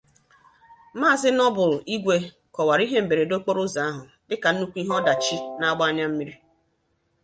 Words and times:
Maazị 0.99 1.29
Noble 1.37 1.75
Igwe 1.95 2.15
kọwara 2.53 2.81
ihe 2.85 2.97
mberede 3.05 3.33
okporoụzọ 3.39 3.79
ahụ 3.89 4.03
dịka 4.27 4.49
nnukwu 4.51 4.77
ihe 4.81 4.93
ọdachi 4.99 5.37
na-agba 5.59 5.83
anyammiri 5.89 6.33